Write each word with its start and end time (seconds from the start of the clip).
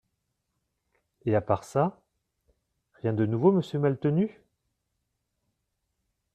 Et 1.27 1.35
à 1.35 1.41
part 1.41 1.63
ça… 1.63 2.01
rien 3.03 3.13
de 3.13 3.27
nouveau, 3.27 3.51
Monsieur 3.51 3.77
Maltenu? 3.77 4.41